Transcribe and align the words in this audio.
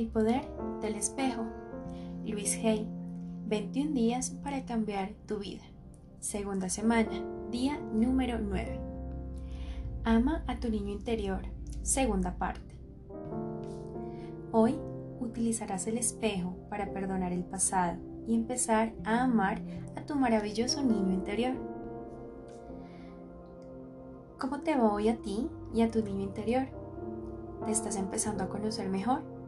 El 0.00 0.08
poder 0.08 0.48
del 0.80 0.94
espejo. 0.94 1.42
Luis 2.24 2.56
Hay. 2.64 2.88
21 3.48 3.92
días 3.92 4.30
para 4.30 4.64
cambiar 4.64 5.10
tu 5.26 5.40
vida. 5.40 5.60
Segunda 6.20 6.70
semana, 6.70 7.22
día 7.50 7.78
número 7.92 8.38
9. 8.38 8.80
Ama 10.04 10.42
a 10.46 10.58
tu 10.58 10.70
niño 10.70 10.90
interior. 10.90 11.42
Segunda 11.82 12.38
parte. 12.38 12.78
Hoy 14.52 14.78
utilizarás 15.20 15.86
el 15.86 15.98
espejo 15.98 16.56
para 16.70 16.94
perdonar 16.94 17.34
el 17.34 17.44
pasado 17.44 17.98
y 18.26 18.34
empezar 18.34 18.94
a 19.04 19.24
amar 19.24 19.60
a 19.96 20.06
tu 20.06 20.16
maravilloso 20.16 20.82
niño 20.82 21.12
interior. 21.12 21.56
¿Cómo 24.38 24.60
te 24.60 24.74
va 24.78 24.94
hoy 24.94 25.10
a 25.10 25.18
ti 25.18 25.50
y 25.74 25.82
a 25.82 25.90
tu 25.90 26.02
niño 26.02 26.22
interior? 26.22 26.68
¿Te 27.66 27.70
estás 27.70 27.96
empezando 27.96 28.44
a 28.44 28.48
conocer 28.48 28.88
mejor? 28.88 29.39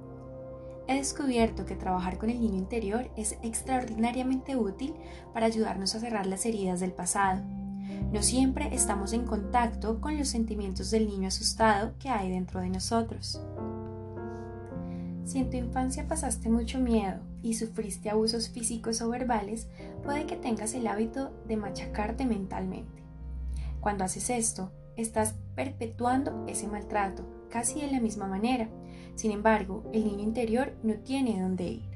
He 0.89 0.97
descubierto 0.97 1.65
que 1.65 1.77
trabajar 1.77 2.19
con 2.19 2.31
el 2.31 2.41
niño 2.41 2.59
interior 2.59 3.11
es 3.17 3.39
extraordinariamente 3.43 4.57
útil 4.57 4.95
para 5.33 5.47
ayudarnos 5.47 5.95
a 5.95 6.01
cerrar 6.01 6.27
las 6.27 6.45
heridas 6.45 6.81
del 6.81 6.93
pasado. 6.93 7.43
No 8.13 8.23
siempre 8.23 8.75
estamos 8.75 9.13
en 9.13 9.25
contacto 9.25 10.01
con 10.01 10.19
los 10.19 10.29
sentimientos 10.29 10.91
del 10.91 11.07
niño 11.07 11.29
asustado 11.29 11.95
que 11.99 12.09
hay 12.09 12.31
dentro 12.31 12.61
de 12.61 12.69
nosotros. 12.69 13.41
Si 15.25 15.39
en 15.39 15.51
tu 15.51 15.57
infancia 15.57 16.09
pasaste 16.09 16.49
mucho 16.49 16.79
miedo 16.79 17.21
y 17.43 17.55
sufriste 17.55 18.11
abusos 18.11 18.49
físicos 18.49 19.01
o 19.03 19.09
verbales, 19.09 19.69
puede 20.03 20.27
que 20.27 20.37
tengas 20.37 20.75
el 20.75 20.87
hábito 20.87 21.31
de 21.47 21.57
machacarte 21.57 22.27
mentalmente. 22.27 23.03
Cuando 23.81 24.05
haces 24.05 24.31
esto, 24.31 24.71
estás 24.97 25.35
perpetuando 25.55 26.45
ese 26.49 26.67
maltrato, 26.67 27.25
casi 27.51 27.81
de 27.81 27.91
la 27.91 28.01
misma 28.01 28.27
manera. 28.27 28.69
Sin 29.15 29.31
embargo, 29.31 29.85
el 29.93 30.05
niño 30.05 30.23
interior 30.23 30.75
no 30.83 30.95
tiene 30.95 31.41
dónde 31.41 31.65
ir. 31.65 31.93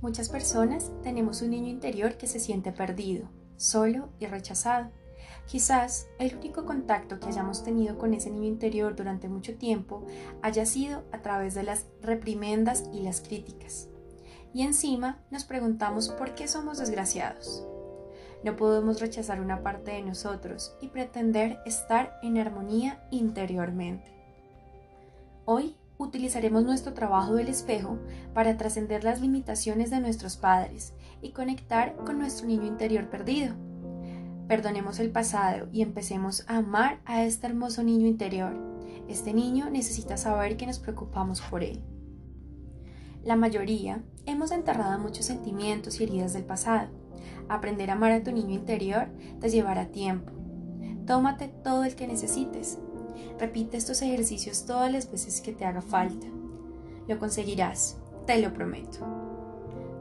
Muchas 0.00 0.28
personas 0.28 0.92
tenemos 1.02 1.40
un 1.42 1.50
niño 1.50 1.68
interior 1.68 2.16
que 2.16 2.26
se 2.26 2.38
siente 2.38 2.72
perdido, 2.72 3.28
solo 3.56 4.10
y 4.18 4.26
rechazado. 4.26 4.90
Quizás 5.46 6.08
el 6.18 6.36
único 6.36 6.64
contacto 6.64 7.20
que 7.20 7.28
hayamos 7.28 7.64
tenido 7.64 7.98
con 7.98 8.14
ese 8.14 8.30
niño 8.30 8.48
interior 8.48 8.96
durante 8.96 9.28
mucho 9.28 9.56
tiempo 9.56 10.04
haya 10.42 10.66
sido 10.66 11.04
a 11.12 11.22
través 11.22 11.54
de 11.54 11.62
las 11.62 11.86
reprimendas 12.02 12.84
y 12.92 13.00
las 13.00 13.20
críticas. 13.20 13.88
Y 14.52 14.62
encima 14.62 15.22
nos 15.30 15.44
preguntamos 15.44 16.08
por 16.10 16.34
qué 16.34 16.48
somos 16.48 16.78
desgraciados. 16.78 17.66
No 18.42 18.56
podemos 18.56 19.00
rechazar 19.00 19.40
una 19.40 19.62
parte 19.62 19.92
de 19.92 20.02
nosotros 20.02 20.76
y 20.80 20.88
pretender 20.88 21.58
estar 21.64 22.18
en 22.22 22.38
armonía 22.38 23.06
interiormente. 23.10 24.23
Hoy 25.44 25.76
utilizaremos 25.98 26.64
nuestro 26.64 26.94
trabajo 26.94 27.34
del 27.34 27.48
espejo 27.48 27.98
para 28.32 28.56
trascender 28.56 29.04
las 29.04 29.20
limitaciones 29.20 29.90
de 29.90 30.00
nuestros 30.00 30.36
padres 30.36 30.94
y 31.22 31.30
conectar 31.30 31.96
con 31.96 32.18
nuestro 32.18 32.46
niño 32.46 32.66
interior 32.66 33.08
perdido. 33.08 33.54
Perdonemos 34.48 34.98
el 34.98 35.10
pasado 35.10 35.68
y 35.72 35.82
empecemos 35.82 36.44
a 36.48 36.58
amar 36.58 37.00
a 37.04 37.24
este 37.24 37.46
hermoso 37.46 37.82
niño 37.82 38.06
interior. 38.06 38.54
Este 39.08 39.32
niño 39.32 39.70
necesita 39.70 40.16
saber 40.16 40.56
que 40.56 40.66
nos 40.66 40.78
preocupamos 40.78 41.40
por 41.40 41.62
él. 41.62 41.82
La 43.22 43.36
mayoría 43.36 44.02
hemos 44.26 44.50
enterrado 44.50 44.98
muchos 44.98 45.26
sentimientos 45.26 46.00
y 46.00 46.04
heridas 46.04 46.32
del 46.34 46.44
pasado 46.44 46.88
Aprender 47.48 47.90
a 47.90 47.94
amar 47.94 48.12
a 48.12 48.22
tu 48.22 48.32
niño 48.32 48.54
interior 48.54 49.08
te 49.40 49.50
llevará 49.50 49.86
tiempo. 49.86 50.32
Tómate 51.06 51.48
todo 51.48 51.84
el 51.84 51.94
que 51.94 52.06
necesites. 52.06 52.78
Repite 53.38 53.76
estos 53.76 54.02
ejercicios 54.02 54.66
todas 54.66 54.92
las 54.92 55.10
veces 55.10 55.40
que 55.40 55.52
te 55.52 55.64
haga 55.64 55.82
falta. 55.82 56.26
Lo 57.08 57.18
conseguirás, 57.18 57.96
te 58.26 58.40
lo 58.40 58.52
prometo. 58.52 58.98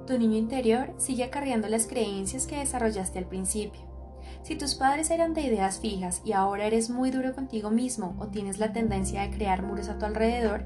Tu 0.08 0.18
niño 0.18 0.38
interior 0.38 0.94
sigue 0.98 1.24
acarreando 1.24 1.68
las 1.68 1.88
creencias 1.88 2.46
que 2.46 2.58
desarrollaste 2.58 3.20
al 3.20 3.26
principio. 3.26 3.82
Si 4.44 4.58
tus 4.58 4.76
padres 4.76 5.10
eran 5.10 5.34
de 5.34 5.42
ideas 5.42 5.80
fijas 5.80 6.22
y 6.26 6.34
ahora 6.34 6.66
eres 6.66 6.90
muy 6.90 7.12
duro 7.12 7.34
contigo 7.34 7.70
mismo 7.70 8.16
o 8.20 8.28
tienes 8.28 8.60
la 8.60 8.74
tendencia 8.74 9.22
de 9.22 9.30
crear 9.30 9.64
muros 9.64 9.88
a 9.88 9.98
tu 9.98 10.06
alrededor, 10.06 10.66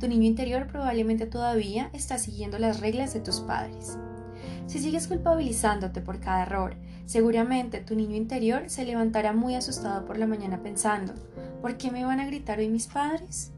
tu 0.00 0.08
niño 0.08 0.24
interior 0.24 0.66
probablemente 0.66 1.26
todavía 1.26 1.90
está 1.92 2.16
siguiendo 2.16 2.58
las 2.58 2.80
reglas 2.80 3.12
de 3.12 3.20
tus 3.20 3.40
padres. 3.40 3.98
Si 4.66 4.78
sigues 4.78 5.08
culpabilizándote 5.08 6.00
por 6.00 6.20
cada 6.20 6.42
error, 6.42 6.76
seguramente 7.04 7.80
tu 7.80 7.94
niño 7.94 8.16
interior 8.16 8.70
se 8.70 8.84
levantará 8.84 9.34
muy 9.34 9.54
asustado 9.54 10.06
por 10.06 10.18
la 10.18 10.26
mañana 10.26 10.62
pensando, 10.62 11.12
¿por 11.60 11.76
qué 11.76 11.90
me 11.90 12.04
van 12.04 12.20
a 12.20 12.26
gritar 12.26 12.58
hoy 12.58 12.68
mis 12.68 12.86
padres? 12.86 13.52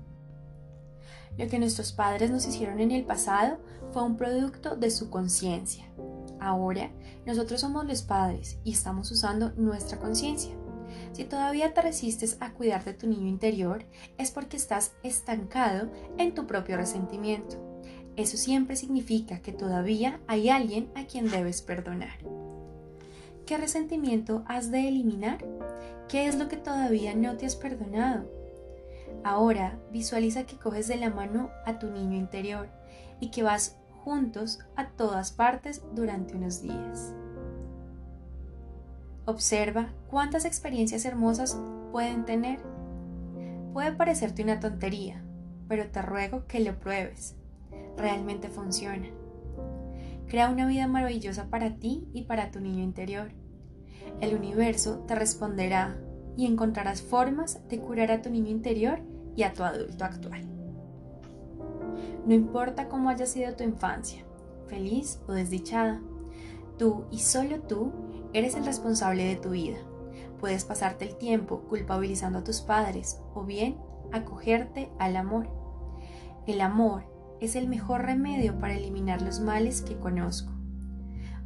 Lo 1.39 1.49
que 1.49 1.59
nuestros 1.59 1.93
padres 1.93 2.31
nos 2.31 2.47
hicieron 2.47 2.81
en 2.81 2.91
el 2.91 3.05
pasado 3.05 3.59
fue 3.93 4.03
un 4.03 4.17
producto 4.17 4.77
de 4.77 4.91
su 4.91 5.11
conciencia. 5.11 5.85
Ahora, 6.41 6.91
nosotros 7.27 7.61
somos 7.61 7.87
los 7.87 8.03
padres 8.03 8.59
y 8.65 8.73
estamos 8.73 9.11
usando 9.11 9.53
nuestra 9.57 9.99
conciencia. 9.99 10.53
Si 11.13 11.25
todavía 11.25 11.75
te 11.75 11.83
resistes 11.83 12.37
a 12.41 12.53
cuidar 12.53 12.85
de 12.85 12.95
tu 12.95 13.07
niño 13.07 13.29
interior, 13.29 13.85
es 14.19 14.31
porque 14.31 14.57
estás 14.57 14.93
estancado 15.03 15.91
en 16.19 16.35
tu 16.35 16.47
propio 16.47 16.77
resentimiento. 16.77 17.57
Eso 18.17 18.37
siempre 18.37 18.77
significa 18.77 19.41
que 19.41 19.53
todavía 19.53 20.21
hay 20.27 20.49
alguien 20.49 20.91
a 20.95 21.07
quien 21.07 21.31
debes 21.31 21.63
perdonar. 21.63 22.19
¿Qué 23.47 23.57
resentimiento 23.57 24.45
has 24.47 24.71
de 24.71 24.89
eliminar? 24.89 25.45
¿Qué 26.11 26.27
es 26.27 26.37
lo 26.37 26.49
que 26.49 26.57
todavía 26.57 27.15
no 27.15 27.37
te 27.37 27.47
has 27.47 27.55
perdonado? 27.55 28.29
Ahora 29.23 29.79
visualiza 29.93 30.45
que 30.45 30.57
coges 30.57 30.89
de 30.89 30.97
la 30.97 31.09
mano 31.09 31.51
a 31.65 31.79
tu 31.79 31.89
niño 31.89 32.17
interior 32.17 32.69
y 33.21 33.31
que 33.31 33.45
vas 33.45 33.79
juntos 34.03 34.59
a 34.75 34.89
todas 34.89 35.31
partes 35.31 35.85
durante 35.95 36.35
unos 36.35 36.63
días. 36.63 37.15
Observa 39.25 39.93
cuántas 40.09 40.47
experiencias 40.47 41.05
hermosas 41.05 41.57
pueden 41.93 42.25
tener. 42.25 42.59
Puede 43.73 43.93
parecerte 43.93 44.43
una 44.43 44.59
tontería, 44.59 45.23
pero 45.69 45.91
te 45.93 46.03
ruego 46.03 46.45
que 46.49 46.59
lo 46.59 46.77
pruebes 46.81 47.37
realmente 47.97 48.49
funciona. 48.49 49.07
Crea 50.27 50.49
una 50.49 50.67
vida 50.67 50.89
maravillosa 50.89 51.47
para 51.51 51.77
ti 51.77 52.09
y 52.13 52.23
para 52.23 52.51
tu 52.51 52.59
niño 52.59 52.83
interior. 52.83 53.31
El 54.21 54.35
universo 54.35 55.05
te 55.07 55.15
responderá 55.15 55.97
y 56.37 56.47
encontrarás 56.47 57.03
formas 57.03 57.61
de 57.69 57.79
curar 57.81 58.11
a 58.11 58.23
tu 58.23 58.31
niño 58.31 58.51
interior 58.51 59.01
y 59.37 59.43
a 59.43 59.53
tu 59.53 59.63
adulto 59.63 60.05
actual. 60.05 60.43
No 62.27 62.35
importa 62.35 62.89
cómo 62.89 63.09
haya 63.09 63.27
sido 63.27 63.55
tu 63.55 63.65
infancia, 63.65 64.25
feliz 64.67 65.21
o 65.27 65.33
desdichada, 65.33 66.01
tú 66.79 67.05
y 67.11 67.19
solo 67.19 67.61
tú 67.61 67.93
eres 68.33 68.55
el 68.55 68.65
responsable 68.65 69.25
de 69.25 69.37
tu 69.37 69.51
vida. 69.51 69.79
Puedes 70.39 70.65
pasarte 70.65 71.07
el 71.07 71.17
tiempo 71.17 71.63
culpabilizando 71.69 72.39
a 72.39 72.45
tus 72.45 72.61
padres 72.61 73.21
o 73.35 73.45
bien 73.45 73.77
acogerte 74.13 74.91
al 74.99 75.17
amor. 75.17 75.49
El 76.47 76.61
amor 76.61 77.05
es 77.41 77.57
el 77.57 77.69
mejor 77.69 78.03
remedio 78.03 78.59
para 78.59 78.75
eliminar 78.75 79.23
los 79.23 79.41
males 79.41 79.83
que 79.83 79.99
conozco. 79.99 80.53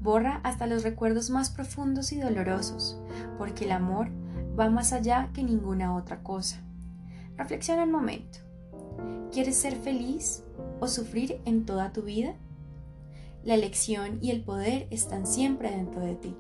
Borra 0.05 0.41
hasta 0.43 0.67
los 0.67 0.83
recuerdos 0.83 1.31
más 1.31 1.49
profundos 1.49 2.13
y 2.13 2.21
dolorosos, 2.21 3.01
porque 3.39 3.65
el 3.65 3.73
amor 3.73 4.11
va 4.61 4.69
más 4.69 4.93
allá 4.93 5.31
que 5.33 5.43
ninguna 5.43 5.97
otra 5.97 6.23
cosa. 6.23 6.63
Reflexiona 7.39 7.85
un 7.85 7.91
momento. 7.91 8.41
¿Quieres 9.33 9.57
ser 9.57 9.75
feliz 9.77 10.45
o 10.79 10.89
sufrir 10.89 11.41
en 11.47 11.65
toda 11.65 11.95
tu 11.95 12.03
vida? 12.03 12.35
La 13.45 13.55
elección 13.55 14.19
y 14.21 14.31
el 14.31 14.45
poder 14.45 14.89
están 14.91 15.27
siempre 15.27 15.71
dentro 15.71 16.03
de 16.03 16.17
ti. 16.17 16.37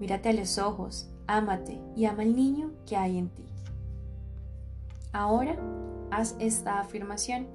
Mírate 0.00 0.30
a 0.30 0.32
los 0.32 0.56
ojos, 0.56 1.10
ámate 1.26 1.78
y 1.94 2.06
ama 2.06 2.22
al 2.22 2.34
niño 2.34 2.72
que 2.86 2.96
hay 2.96 3.18
en 3.18 3.28
ti. 3.28 3.44
Ahora 5.12 5.58
haz 6.10 6.34
esta 6.38 6.80
afirmación. 6.80 7.46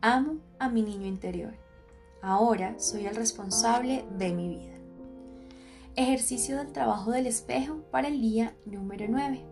Amo 0.00 0.38
a 0.58 0.68
mi 0.68 0.82
niño 0.82 1.06
interior. 1.06 1.61
Ahora 2.24 2.78
soy 2.78 3.06
el 3.06 3.16
responsable 3.16 4.04
de 4.16 4.32
mi 4.32 4.48
vida. 4.48 4.76
Ejercicio 5.96 6.56
del 6.56 6.70
trabajo 6.72 7.10
del 7.10 7.26
espejo 7.26 7.78
para 7.90 8.06
el 8.06 8.20
día 8.20 8.54
número 8.64 9.06
9. 9.08 9.44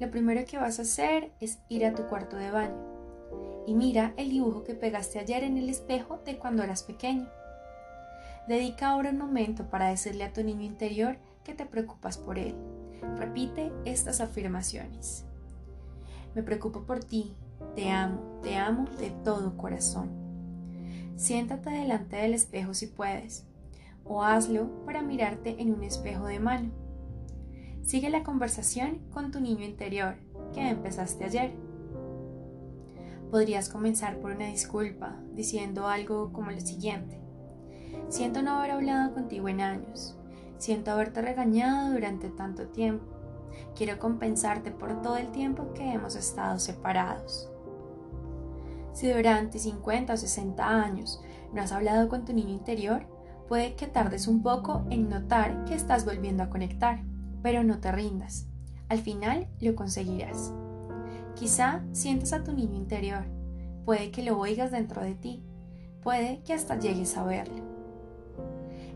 Lo 0.00 0.10
primero 0.10 0.44
que 0.44 0.58
vas 0.58 0.80
a 0.80 0.82
hacer 0.82 1.30
es 1.38 1.60
ir 1.68 1.86
a 1.86 1.94
tu 1.94 2.08
cuarto 2.08 2.36
de 2.36 2.50
baño 2.50 2.74
y 3.64 3.74
mira 3.74 4.12
el 4.16 4.30
dibujo 4.30 4.64
que 4.64 4.74
pegaste 4.74 5.20
ayer 5.20 5.44
en 5.44 5.56
el 5.56 5.68
espejo 5.68 6.18
de 6.24 6.36
cuando 6.36 6.64
eras 6.64 6.82
pequeño. 6.82 7.28
Dedica 8.48 8.88
ahora 8.88 9.10
un 9.10 9.18
momento 9.18 9.70
para 9.70 9.88
decirle 9.88 10.24
a 10.24 10.32
tu 10.32 10.42
niño 10.42 10.64
interior 10.64 11.18
que 11.44 11.54
te 11.54 11.64
preocupas 11.64 12.18
por 12.18 12.40
él. 12.40 12.56
Repite 13.18 13.70
estas 13.84 14.20
afirmaciones. 14.20 15.26
Me 16.34 16.42
preocupo 16.42 16.82
por 16.82 17.04
ti, 17.04 17.36
te 17.76 17.88
amo, 17.88 18.40
te 18.42 18.56
amo 18.56 18.86
de 18.98 19.10
todo 19.22 19.56
corazón. 19.56 20.27
Siéntate 21.18 21.70
delante 21.70 22.14
del 22.14 22.32
espejo 22.32 22.74
si 22.74 22.86
puedes, 22.86 23.44
o 24.04 24.22
hazlo 24.22 24.84
para 24.86 25.02
mirarte 25.02 25.60
en 25.60 25.74
un 25.74 25.82
espejo 25.82 26.26
de 26.26 26.38
mano. 26.38 26.70
Sigue 27.82 28.08
la 28.08 28.22
conversación 28.22 29.00
con 29.10 29.32
tu 29.32 29.40
niño 29.40 29.64
interior 29.64 30.14
que 30.54 30.68
empezaste 30.68 31.24
ayer. 31.24 31.50
Podrías 33.32 33.68
comenzar 33.68 34.20
por 34.20 34.30
una 34.30 34.46
disculpa, 34.46 35.16
diciendo 35.34 35.88
algo 35.88 36.32
como 36.32 36.52
lo 36.52 36.60
siguiente. 36.60 37.18
Siento 38.08 38.40
no 38.40 38.52
haber 38.52 38.70
hablado 38.70 39.12
contigo 39.12 39.48
en 39.48 39.60
años. 39.60 40.16
Siento 40.58 40.92
haberte 40.92 41.20
regañado 41.20 41.94
durante 41.94 42.28
tanto 42.28 42.68
tiempo. 42.68 43.04
Quiero 43.74 43.98
compensarte 43.98 44.70
por 44.70 45.02
todo 45.02 45.16
el 45.16 45.32
tiempo 45.32 45.72
que 45.74 45.92
hemos 45.92 46.14
estado 46.14 46.60
separados. 46.60 47.50
Si 48.92 49.10
durante 49.10 49.58
50 49.58 50.12
o 50.12 50.16
60 50.16 50.68
años 50.68 51.22
no 51.52 51.62
has 51.62 51.72
hablado 51.72 52.08
con 52.08 52.24
tu 52.24 52.32
niño 52.32 52.50
interior, 52.50 53.06
puede 53.48 53.74
que 53.74 53.86
tardes 53.86 54.26
un 54.28 54.42
poco 54.42 54.84
en 54.90 55.08
notar 55.08 55.64
que 55.64 55.74
estás 55.74 56.04
volviendo 56.04 56.42
a 56.42 56.50
conectar, 56.50 57.02
pero 57.42 57.62
no 57.62 57.78
te 57.80 57.92
rindas. 57.92 58.46
Al 58.88 58.98
final 58.98 59.48
lo 59.60 59.74
conseguirás. 59.74 60.52
Quizá 61.34 61.84
sientas 61.92 62.32
a 62.32 62.42
tu 62.42 62.52
niño 62.52 62.74
interior, 62.74 63.24
puede 63.84 64.10
que 64.10 64.22
lo 64.22 64.38
oigas 64.38 64.70
dentro 64.70 65.02
de 65.02 65.14
ti, 65.14 65.42
puede 66.02 66.42
que 66.42 66.52
hasta 66.52 66.78
llegues 66.78 67.16
a 67.16 67.24
verlo. 67.24 67.62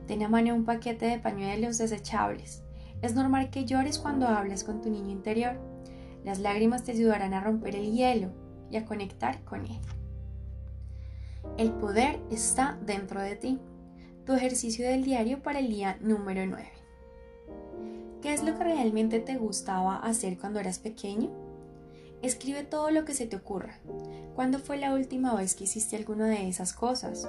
Ten 0.07 0.23
a 0.23 0.29
mano 0.29 0.55
un 0.55 0.65
paquete 0.65 1.07
de 1.07 1.19
pañuelos 1.19 1.79
desechables. 1.79 2.65
Es 3.01 3.15
normal 3.15 3.51
que 3.51 3.65
llores 3.65 3.99
cuando 3.99 4.27
hablas 4.27 4.65
con 4.65 4.81
tu 4.81 4.91
niño 4.91 5.11
interior. 5.11 5.61
Las 6.25 6.41
lágrimas 6.41 6.83
te 6.83 6.93
ayudarán 6.93 7.35
a 7.35 7.41
romper 7.41 7.77
el 7.77 7.93
hielo 7.93 8.42
y 8.73 8.77
a 8.77 8.85
conectar 8.85 9.45
con 9.45 9.61
él. 9.67 9.79
El 11.59 11.71
poder 11.71 12.19
está 12.31 12.79
dentro 12.85 13.21
de 13.21 13.37
ti. 13.37 13.61
Tu 14.25 14.33
ejercicio 14.33 14.89
del 14.89 15.05
diario 15.05 15.43
para 15.43 15.59
el 15.59 15.69
día 15.69 15.99
número 16.01 16.47
9. 16.47 16.69
¿Qué 18.23 18.33
es 18.33 18.43
lo 18.43 18.57
que 18.57 18.65
realmente 18.65 19.21
te 19.21 19.37
gustaba 19.37 19.97
hacer 19.97 20.39
cuando 20.39 20.61
eras 20.61 20.79
pequeño? 20.79 21.31
Escribe 22.23 22.63
todo 22.63 22.91
lo 22.91 23.05
que 23.05 23.15
se 23.15 23.27
te 23.27 23.37
ocurra. 23.37 23.81
¿Cuándo 24.37 24.61
fue 24.61 24.77
la 24.77 24.95
última 24.95 25.35
vez 25.35 25.55
que 25.55 25.65
hiciste 25.65 25.97
alguna 25.97 26.27
de 26.27 26.49
esas 26.49 26.73
cosas? 26.73 27.29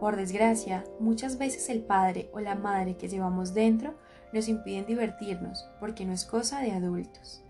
Por 0.00 0.16
desgracia, 0.16 0.84
muchas 0.98 1.38
veces 1.38 1.68
el 1.68 1.82
padre 1.82 2.28
o 2.32 2.40
la 2.40 2.56
madre 2.56 2.96
que 2.96 3.08
llevamos 3.08 3.54
dentro 3.54 3.94
nos 4.32 4.48
impiden 4.48 4.86
divertirnos 4.86 5.68
porque 5.78 6.04
no 6.04 6.12
es 6.12 6.24
cosa 6.24 6.60
de 6.60 6.72
adultos. 6.72 7.42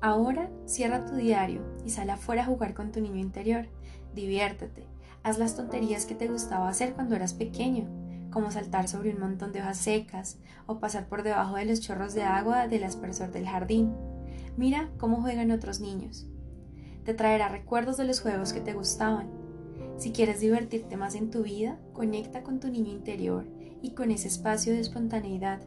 Ahora 0.00 0.48
cierra 0.64 1.04
tu 1.04 1.16
diario 1.16 1.62
y 1.84 1.90
sal 1.90 2.10
afuera 2.10 2.42
a 2.42 2.46
jugar 2.46 2.72
con 2.72 2.92
tu 2.92 3.00
niño 3.00 3.16
interior. 3.16 3.66
Diviértete. 4.14 4.86
Haz 5.24 5.38
las 5.38 5.56
tonterías 5.56 6.06
que 6.06 6.14
te 6.14 6.28
gustaba 6.28 6.68
hacer 6.68 6.94
cuando 6.94 7.16
eras 7.16 7.34
pequeño, 7.34 7.88
como 8.30 8.52
saltar 8.52 8.86
sobre 8.86 9.10
un 9.10 9.20
montón 9.20 9.52
de 9.52 9.60
hojas 9.60 9.78
secas 9.78 10.38
o 10.66 10.78
pasar 10.78 11.08
por 11.08 11.24
debajo 11.24 11.56
de 11.56 11.64
los 11.64 11.80
chorros 11.80 12.14
de 12.14 12.22
agua 12.22 12.68
del 12.68 12.84
aspersor 12.84 13.32
del 13.32 13.48
jardín. 13.48 13.92
Mira 14.56 14.88
cómo 14.98 15.20
juegan 15.20 15.50
otros 15.50 15.80
niños. 15.80 16.28
Te 17.04 17.14
traerá 17.14 17.48
recuerdos 17.48 17.96
de 17.96 18.04
los 18.04 18.20
juegos 18.20 18.52
que 18.52 18.60
te 18.60 18.74
gustaban. 18.74 19.28
Si 19.96 20.12
quieres 20.12 20.38
divertirte 20.38 20.96
más 20.96 21.16
en 21.16 21.30
tu 21.30 21.42
vida, 21.42 21.76
conecta 21.92 22.44
con 22.44 22.60
tu 22.60 22.68
niño 22.68 22.92
interior 22.92 23.46
y 23.82 23.94
con 23.94 24.12
ese 24.12 24.28
espacio 24.28 24.72
de 24.72 24.80
espontaneidad. 24.80 25.60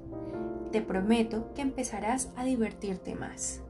Te 0.72 0.82
prometo 0.82 1.54
que 1.54 1.62
empezarás 1.62 2.30
a 2.38 2.46
divertirte 2.46 3.16
más. 3.16 3.62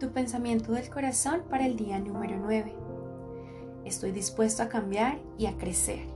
Tu 0.00 0.10
pensamiento 0.10 0.72
del 0.72 0.88
corazón 0.88 1.42
para 1.50 1.66
el 1.66 1.76
día 1.76 1.98
número 1.98 2.38
9. 2.38 2.74
Estoy 3.84 4.12
dispuesto 4.12 4.62
a 4.62 4.70
cambiar 4.70 5.20
y 5.36 5.44
a 5.44 5.58
crecer. 5.58 6.06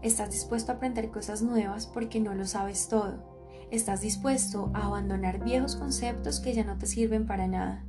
Estás 0.00 0.30
dispuesto 0.30 0.72
a 0.72 0.76
aprender 0.76 1.10
cosas 1.10 1.42
nuevas 1.42 1.86
porque 1.86 2.20
no 2.20 2.34
lo 2.34 2.46
sabes 2.46 2.88
todo 2.88 3.34
Estás 3.70 4.00
dispuesto 4.00 4.70
a 4.72 4.86
abandonar 4.86 5.44
viejos 5.44 5.76
conceptos 5.76 6.40
que 6.40 6.54
ya 6.54 6.64
no 6.64 6.78
te 6.78 6.86
sirven 6.86 7.26
para 7.26 7.48
nada. 7.48 7.84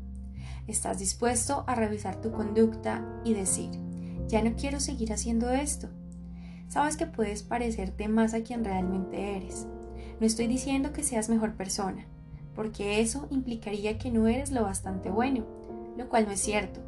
Estás 0.67 0.99
dispuesto 0.99 1.63
a 1.67 1.75
revisar 1.75 2.19
tu 2.19 2.31
conducta 2.31 3.21
y 3.23 3.33
decir, 3.33 3.71
ya 4.27 4.41
no 4.43 4.55
quiero 4.57 4.81
seguir 4.81 5.13
haciendo 5.13 5.51
esto. 5.51 5.87
Sabes 6.67 6.97
que 6.97 7.05
puedes 7.05 7.43
parecerte 7.43 8.09
más 8.09 8.33
a 8.33 8.41
quien 8.41 8.65
realmente 8.65 9.37
eres. 9.37 9.67
No 10.19 10.25
estoy 10.25 10.47
diciendo 10.47 10.91
que 10.91 11.03
seas 11.03 11.29
mejor 11.29 11.53
persona, 11.53 12.07
porque 12.55 13.01
eso 13.01 13.27
implicaría 13.29 13.97
que 13.97 14.11
no 14.11 14.27
eres 14.27 14.51
lo 14.51 14.63
bastante 14.63 15.09
bueno, 15.09 15.45
lo 15.97 16.09
cual 16.09 16.25
no 16.25 16.31
es 16.31 16.39
cierto, 16.39 16.79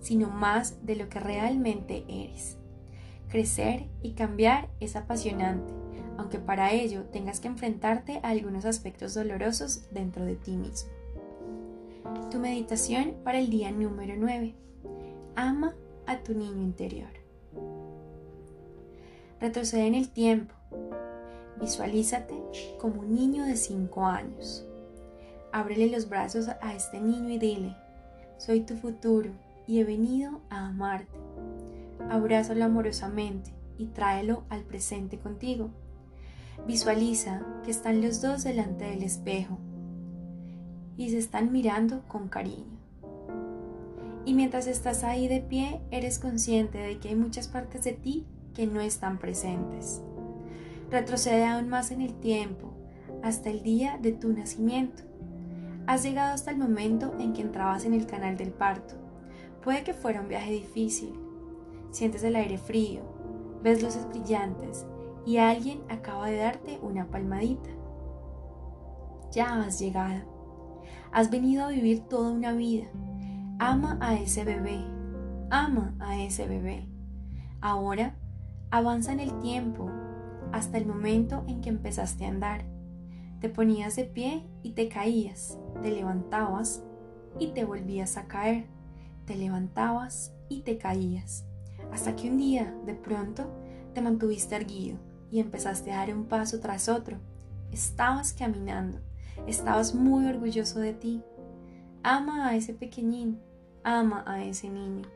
sino 0.00 0.28
más 0.30 0.84
de 0.84 0.96
lo 0.96 1.08
que 1.08 1.20
realmente 1.20 2.04
eres. 2.08 2.58
Crecer 3.28 3.86
y 4.02 4.12
cambiar 4.12 4.68
es 4.80 4.96
apasionante 4.96 5.84
aunque 6.16 6.38
para 6.38 6.72
ello 6.72 7.04
tengas 7.04 7.40
que 7.40 7.48
enfrentarte 7.48 8.20
a 8.22 8.30
algunos 8.30 8.64
aspectos 8.64 9.14
dolorosos 9.14 9.84
dentro 9.90 10.24
de 10.24 10.36
ti 10.36 10.56
mismo. 10.56 10.90
Tu 12.30 12.38
meditación 12.38 13.14
para 13.24 13.38
el 13.38 13.50
día 13.50 13.70
número 13.70 14.14
9. 14.16 14.54
Ama 15.36 15.74
a 16.06 16.18
tu 16.18 16.34
niño 16.34 16.62
interior. 16.62 17.10
Retrocede 19.40 19.86
en 19.86 19.94
el 19.94 20.10
tiempo. 20.10 20.54
Visualízate 21.60 22.34
como 22.78 23.00
un 23.00 23.14
niño 23.14 23.44
de 23.44 23.56
5 23.56 24.06
años. 24.06 24.66
Ábrele 25.54 25.88
los 25.88 26.08
brazos 26.08 26.48
a 26.48 26.74
este 26.74 27.00
niño 27.00 27.30
y 27.30 27.38
dile, 27.38 27.76
soy 28.38 28.62
tu 28.62 28.76
futuro 28.76 29.30
y 29.66 29.78
he 29.78 29.84
venido 29.84 30.40
a 30.50 30.66
amarte. 30.66 31.18
Abrázalo 32.10 32.64
amorosamente 32.64 33.52
y 33.78 33.86
tráelo 33.86 34.42
al 34.48 34.62
presente 34.62 35.18
contigo 35.18 35.70
Visualiza 36.66 37.42
que 37.62 37.70
están 37.70 38.00
los 38.00 38.22
dos 38.22 38.44
delante 38.44 38.84
del 38.84 39.02
espejo 39.02 39.58
y 40.96 41.10
se 41.10 41.18
están 41.18 41.52
mirando 41.52 42.02
con 42.08 42.28
cariño. 42.28 42.78
Y 44.24 44.32
mientras 44.32 44.66
estás 44.66 45.04
ahí 45.04 45.28
de 45.28 45.40
pie, 45.40 45.82
eres 45.90 46.18
consciente 46.18 46.78
de 46.78 46.98
que 46.98 47.10
hay 47.10 47.16
muchas 47.16 47.48
partes 47.48 47.84
de 47.84 47.92
ti 47.92 48.24
que 48.54 48.66
no 48.66 48.80
están 48.80 49.18
presentes. 49.18 50.00
Retrocede 50.90 51.44
aún 51.44 51.68
más 51.68 51.90
en 51.90 52.00
el 52.00 52.14
tiempo, 52.14 52.72
hasta 53.22 53.50
el 53.50 53.62
día 53.62 53.98
de 54.00 54.12
tu 54.12 54.32
nacimiento. 54.32 55.02
Has 55.86 56.02
llegado 56.02 56.32
hasta 56.32 56.50
el 56.50 56.56
momento 56.56 57.14
en 57.18 57.34
que 57.34 57.42
entrabas 57.42 57.84
en 57.84 57.92
el 57.92 58.06
canal 58.06 58.38
del 58.38 58.52
parto. 58.52 58.94
Puede 59.62 59.84
que 59.84 59.92
fuera 59.92 60.22
un 60.22 60.28
viaje 60.28 60.50
difícil. 60.50 61.12
Sientes 61.90 62.24
el 62.24 62.36
aire 62.36 62.56
frío, 62.56 63.02
ves 63.62 63.82
luces 63.82 64.08
brillantes 64.08 64.86
y 65.26 65.36
alguien 65.36 65.82
acaba 65.90 66.28
de 66.28 66.38
darte 66.38 66.78
una 66.82 67.06
palmadita. 67.06 67.70
Ya 69.30 69.62
has 69.62 69.78
llegado. 69.78 70.22
Has 71.12 71.30
venido 71.30 71.64
a 71.64 71.68
vivir 71.68 72.00
toda 72.08 72.30
una 72.30 72.52
vida. 72.52 72.86
Ama 73.58 73.98
a 74.00 74.14
ese 74.14 74.44
bebé. 74.44 74.84
Ama 75.50 75.94
a 76.00 76.18
ese 76.18 76.46
bebé. 76.46 76.88
Ahora 77.60 78.16
avanza 78.70 79.12
en 79.12 79.20
el 79.20 79.38
tiempo 79.40 79.90
hasta 80.52 80.78
el 80.78 80.86
momento 80.86 81.44
en 81.46 81.60
que 81.60 81.68
empezaste 81.68 82.24
a 82.24 82.28
andar. 82.28 82.73
Te 83.40 83.48
ponías 83.48 83.96
de 83.96 84.04
pie 84.04 84.44
y 84.62 84.72
te 84.72 84.88
caías. 84.88 85.58
Te 85.82 85.90
levantabas 85.90 86.82
y 87.38 87.48
te 87.48 87.64
volvías 87.64 88.16
a 88.16 88.26
caer. 88.26 88.66
Te 89.26 89.36
levantabas 89.36 90.32
y 90.48 90.60
te 90.60 90.78
caías. 90.78 91.44
Hasta 91.92 92.16
que 92.16 92.30
un 92.30 92.38
día, 92.38 92.74
de 92.86 92.94
pronto, 92.94 93.46
te 93.94 94.00
mantuviste 94.00 94.56
erguido 94.56 94.98
y 95.30 95.40
empezaste 95.40 95.92
a 95.92 95.98
dar 95.98 96.14
un 96.14 96.24
paso 96.24 96.60
tras 96.60 96.88
otro. 96.88 97.18
Estabas 97.72 98.32
caminando, 98.32 98.98
estabas 99.46 99.94
muy 99.94 100.26
orgulloso 100.26 100.80
de 100.80 100.94
ti. 100.94 101.22
Ama 102.02 102.48
a 102.48 102.56
ese 102.56 102.74
pequeñín, 102.74 103.40
ama 103.82 104.24
a 104.26 104.44
ese 104.44 104.68
niño. 104.68 105.08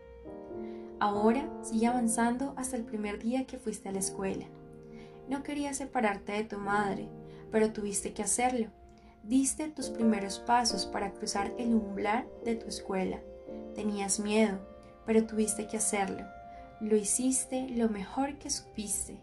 Ahora 1.00 1.48
sigue 1.62 1.86
avanzando 1.86 2.54
hasta 2.56 2.76
el 2.76 2.84
primer 2.84 3.22
día 3.22 3.46
que 3.46 3.58
fuiste 3.58 3.88
a 3.88 3.92
la 3.92 4.00
escuela. 4.00 4.46
No 5.28 5.42
querías 5.42 5.76
separarte 5.76 6.32
de 6.32 6.44
tu 6.44 6.58
madre, 6.58 7.08
pero 7.50 7.72
tuviste 7.72 8.12
que 8.12 8.22
hacerlo. 8.22 8.68
Diste 9.22 9.68
tus 9.68 9.90
primeros 9.90 10.38
pasos 10.38 10.86
para 10.86 11.12
cruzar 11.12 11.52
el 11.58 11.74
umbral 11.74 12.26
de 12.44 12.56
tu 12.56 12.66
escuela. 12.66 13.20
Tenías 13.74 14.20
miedo, 14.20 14.58
pero 15.04 15.26
tuviste 15.26 15.66
que 15.66 15.76
hacerlo. 15.76 16.24
Lo 16.80 16.96
hiciste 16.96 17.68
lo 17.70 17.88
mejor 17.88 18.38
que 18.38 18.50
supiste. 18.50 19.18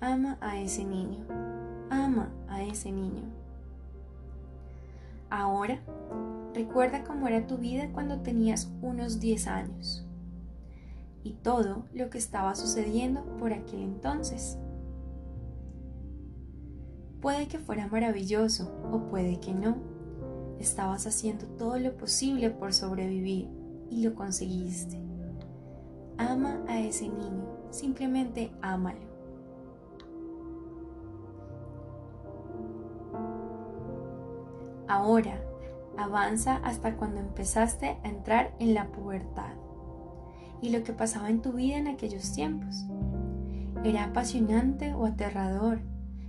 Ama 0.00 0.38
a 0.40 0.60
ese 0.60 0.84
niño. 0.84 1.24
Ama 1.90 2.32
a 2.48 2.62
ese 2.62 2.92
niño. 2.92 3.22
Ahora, 5.30 5.80
recuerda 6.54 7.04
cómo 7.04 7.28
era 7.28 7.46
tu 7.46 7.58
vida 7.58 7.88
cuando 7.92 8.20
tenías 8.20 8.70
unos 8.80 9.20
10 9.20 9.46
años 9.46 10.04
y 11.22 11.32
todo 11.32 11.84
lo 11.92 12.10
que 12.10 12.18
estaba 12.18 12.54
sucediendo 12.54 13.22
por 13.38 13.52
aquel 13.52 13.82
entonces. 13.82 14.58
Puede 17.20 17.48
que 17.48 17.58
fuera 17.58 17.86
maravilloso 17.88 18.72
o 18.92 19.08
puede 19.08 19.40
que 19.40 19.52
no. 19.52 19.76
Estabas 20.58 21.06
haciendo 21.06 21.46
todo 21.46 21.78
lo 21.78 21.96
posible 21.96 22.50
por 22.50 22.72
sobrevivir 22.72 23.48
y 23.90 24.02
lo 24.02 24.14
conseguiste. 24.14 25.00
Ama 26.16 26.62
a 26.68 26.80
ese 26.80 27.08
niño, 27.08 27.46
simplemente 27.70 28.50
ámalo. 28.60 29.06
Ahora, 34.88 35.38
Avanza 35.98 36.58
hasta 36.58 36.96
cuando 36.96 37.18
empezaste 37.18 37.98
a 38.04 38.08
entrar 38.08 38.54
en 38.60 38.72
la 38.72 38.86
pubertad 38.86 39.50
y 40.62 40.70
lo 40.70 40.84
que 40.84 40.92
pasaba 40.92 41.28
en 41.28 41.42
tu 41.42 41.52
vida 41.52 41.76
en 41.76 41.88
aquellos 41.88 42.32
tiempos. 42.32 42.86
¿Era 43.82 44.04
apasionante 44.04 44.94
o 44.94 45.06
aterrador? 45.06 45.80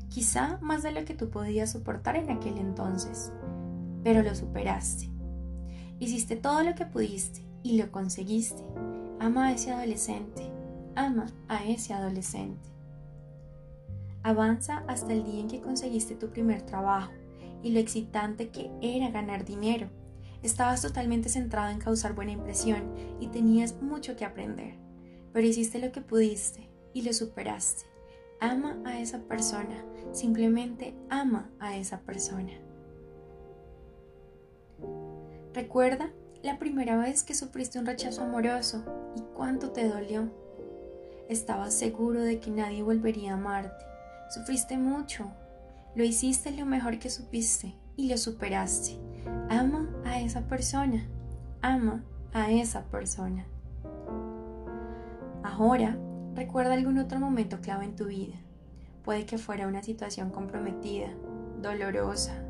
Quizá 0.09 0.57
más 0.61 0.81
de 0.81 0.91
lo 0.91 1.05
que 1.05 1.13
tú 1.13 1.29
podías 1.29 1.71
soportar 1.71 2.15
en 2.15 2.31
aquel 2.31 2.57
entonces, 2.57 3.31
pero 4.03 4.23
lo 4.23 4.33
superaste. 4.33 5.09
Hiciste 5.99 6.35
todo 6.35 6.63
lo 6.63 6.73
que 6.73 6.85
pudiste 6.85 7.45
y 7.61 7.77
lo 7.77 7.91
conseguiste. 7.91 8.63
Ama 9.19 9.47
a 9.47 9.51
ese 9.53 9.71
adolescente, 9.71 10.49
ama 10.95 11.27
a 11.47 11.63
ese 11.65 11.93
adolescente. 11.93 12.69
Avanza 14.23 14.83
hasta 14.87 15.13
el 15.13 15.23
día 15.23 15.41
en 15.41 15.47
que 15.47 15.61
conseguiste 15.61 16.15
tu 16.15 16.29
primer 16.29 16.63
trabajo 16.63 17.11
y 17.61 17.71
lo 17.71 17.79
excitante 17.79 18.49
que 18.49 18.71
era 18.81 19.11
ganar 19.11 19.45
dinero. 19.45 19.89
Estabas 20.41 20.81
totalmente 20.81 21.29
centrado 21.29 21.69
en 21.69 21.79
causar 21.79 22.15
buena 22.15 22.31
impresión 22.31 22.95
y 23.19 23.27
tenías 23.27 23.81
mucho 23.81 24.15
que 24.15 24.25
aprender, 24.25 24.75
pero 25.33 25.45
hiciste 25.45 25.79
lo 25.79 25.91
que 25.91 26.01
pudiste 26.01 26.69
y 26.93 27.03
lo 27.03 27.13
superaste. 27.13 27.85
Ama 28.41 28.77
a 28.85 28.99
esa 28.99 29.19
persona, 29.19 29.83
simplemente 30.13 30.95
ama 31.09 31.49
a 31.59 31.75
esa 31.75 31.99
persona. 31.99 32.53
Recuerda 35.53 36.11
la 36.41 36.57
primera 36.57 36.95
vez 36.95 37.23
que 37.23 37.35
sufriste 37.35 37.79
un 37.79 37.85
rechazo 37.85 38.21
amoroso 38.21 38.83
y 39.17 39.21
cuánto 39.35 39.71
te 39.71 39.89
dolió. 39.89 40.31
Estabas 41.27 41.73
seguro 41.73 42.21
de 42.21 42.39
que 42.39 42.49
nadie 42.49 42.81
volvería 42.81 43.31
a 43.31 43.33
amarte. 43.33 43.85
Sufriste 44.29 44.77
mucho. 44.77 45.29
Lo 45.95 46.03
hiciste 46.03 46.51
lo 46.51 46.65
mejor 46.65 46.97
que 46.97 47.09
supiste 47.09 47.75
y 47.97 48.07
lo 48.07 48.17
superaste. 48.17 48.97
Ama 49.49 49.89
a 50.05 50.21
esa 50.21 50.47
persona. 50.47 51.05
Ama 51.61 52.05
a 52.33 52.51
esa 52.51 52.83
persona. 52.85 53.45
Ahora 55.43 55.97
Recuerda 56.35 56.73
algún 56.73 56.97
otro 56.97 57.19
momento 57.19 57.59
clave 57.61 57.85
en 57.85 57.95
tu 57.95 58.05
vida. 58.05 58.35
Puede 59.03 59.25
que 59.25 59.37
fuera 59.37 59.67
una 59.67 59.83
situación 59.83 60.29
comprometida, 60.29 61.09
dolorosa 61.61 62.43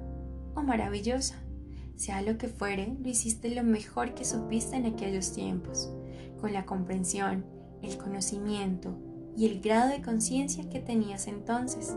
o 0.55 0.61
maravillosa. 0.61 1.35
Sea 1.95 2.21
lo 2.21 2.37
que 2.37 2.47
fuere, 2.47 2.95
lo 3.01 3.09
hiciste 3.09 3.53
lo 3.53 3.63
mejor 3.63 4.13
que 4.13 4.25
supiste 4.25 4.75
en 4.75 4.85
aquellos 4.85 5.33
tiempos, 5.33 5.91
con 6.39 6.53
la 6.53 6.65
comprensión, 6.65 7.45
el 7.81 7.97
conocimiento 7.97 8.97
y 9.35 9.47
el 9.47 9.61
grado 9.61 9.89
de 9.89 10.01
conciencia 10.01 10.69
que 10.69 10.79
tenías 10.79 11.27
entonces. 11.27 11.95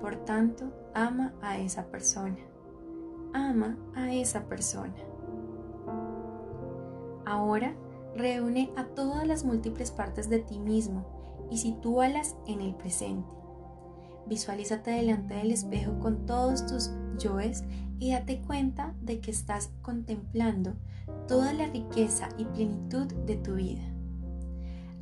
Por 0.00 0.16
tanto, 0.24 0.72
ama 0.94 1.34
a 1.42 1.58
esa 1.58 1.86
persona. 1.86 2.38
Ama 3.32 3.76
a 3.94 4.12
esa 4.12 4.44
persona. 4.48 4.94
Ahora 7.24 7.74
reúne 8.16 8.70
a 8.76 8.84
todas 8.86 9.26
las 9.26 9.44
múltiples 9.44 9.90
partes 9.90 10.28
de 10.28 10.38
ti 10.40 10.58
mismo 10.58 11.48
y 11.50 11.58
sitúalas 11.58 12.36
en 12.46 12.60
el 12.60 12.74
presente. 12.74 13.34
Visualízate 14.26 14.90
delante 14.90 15.34
del 15.34 15.52
espejo 15.52 15.98
con 16.00 16.26
todos 16.26 16.66
tus 16.66 16.90
yoes 17.18 17.64
y 17.98 18.12
date 18.12 18.40
cuenta 18.40 18.94
de 19.00 19.20
que 19.20 19.30
estás 19.30 19.70
contemplando 19.82 20.74
toda 21.28 21.52
la 21.52 21.66
riqueza 21.66 22.28
y 22.36 22.44
plenitud 22.44 23.06
de 23.06 23.36
tu 23.36 23.54
vida. 23.54 23.82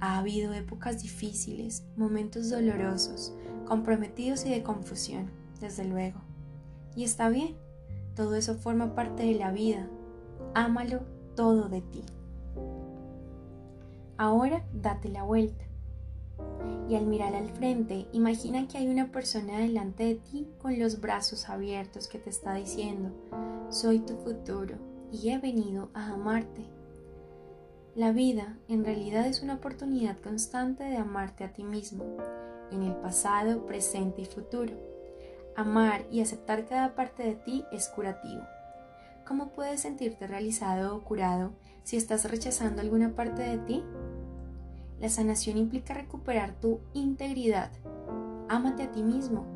Ha 0.00 0.18
habido 0.18 0.52
épocas 0.52 1.02
difíciles, 1.02 1.87
momentos 1.97 2.50
dolorosos, 2.50 3.35
comprometidos 3.64 4.44
y 4.44 4.50
de 4.50 4.62
confusión, 4.62 5.30
desde 5.61 5.85
luego. 5.85 6.21
Y 6.94 7.04
está 7.04 7.30
bien, 7.30 7.56
todo 8.14 8.35
eso 8.35 8.54
forma 8.54 8.94
parte 8.94 9.25
de 9.25 9.35
la 9.35 9.50
vida. 9.50 9.88
Ámalo 10.54 11.00
todo 11.35 11.68
de 11.68 11.80
ti. 11.80 12.04
Ahora 14.16 14.64
date 14.73 15.09
la 15.09 15.25
vuelta. 15.25 15.64
Y 16.88 16.97
al 16.97 17.06
mirar 17.06 17.35
al 17.35 17.49
frente, 17.50 18.06
imagina 18.12 18.68
que 18.68 18.78
hay 18.78 18.88
una 18.88 19.11
persona 19.11 19.59
delante 19.59 20.04
de 20.04 20.14
ti 20.16 20.49
con 20.61 20.78
los 20.78 21.00
brazos 21.00 21.49
abiertos 21.49 22.09
que 22.09 22.18
te 22.18 22.30
está 22.30 22.54
diciendo, 22.54 23.11
soy 23.71 24.00
tu 24.00 24.16
futuro 24.18 24.76
y 25.11 25.30
he 25.30 25.38
venido 25.38 25.90
a 25.94 26.12
amarte. 26.12 26.64
La 27.94 28.12
vida 28.12 28.56
en 28.68 28.85
realidad 28.85 29.26
es 29.26 29.42
una 29.42 29.54
oportunidad 29.54 30.18
constante 30.18 30.85
de 30.85 30.97
amarte 30.97 31.44
a 31.44 31.52
ti 31.52 31.64
mismo, 31.64 32.04
en 32.71 32.83
el 32.83 32.94
pasado, 32.97 33.66
presente 33.66 34.23
y 34.23 34.26
futuro. 34.26 34.75
Amar 35.56 36.04
y 36.11 36.21
aceptar 36.21 36.66
cada 36.66 36.94
parte 36.94 37.23
de 37.23 37.35
ti 37.37 37.64
es 37.73 37.88
curativo. 37.88 38.42
¿Cómo 39.26 39.52
puedes 39.52 39.80
sentirte 39.80 40.26
realizado 40.26 40.97
o 40.97 41.04
curado 41.04 41.52
si 41.85 41.97
estás 41.97 42.28
rechazando 42.28 42.80
alguna 42.80 43.14
parte 43.14 43.42
de 43.42 43.59
ti? 43.59 43.85
La 45.01 45.09
sanación 45.09 45.59
implica 45.59 45.95
recuperar 45.95 46.55
tu 46.61 46.81
integridad. 46.95 47.71
Ámate 48.49 48.85
a 48.85 48.93
ti 48.93 49.03
mismo, 49.03 49.47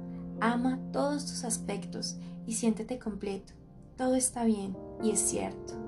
ama 0.41 0.79
todos 0.93 1.27
tus 1.27 1.45
aspectos 1.45 2.17
y 2.47 2.55
siéntete 2.55 2.99
completo. 2.99 3.53
Todo 3.97 4.15
está 4.15 4.45
bien 4.45 4.77
y 5.03 5.11
es 5.11 5.21
cierto. 5.21 5.88